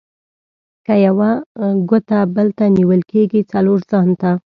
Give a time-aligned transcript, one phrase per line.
[0.85, 1.31] که یوه
[1.89, 4.31] ګوته بل ته نيول کېږي؛ :څلور ځان ته.